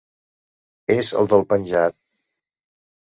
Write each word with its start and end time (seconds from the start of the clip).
És 0.95 1.11
el 1.21 1.29
del 1.33 1.45
penjat. 1.51 1.99